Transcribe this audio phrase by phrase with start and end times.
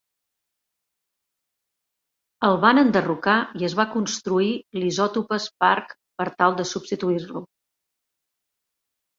[2.49, 7.47] El van enderrocar i es va construir l'Isotopes Park per tal de substituir-lo.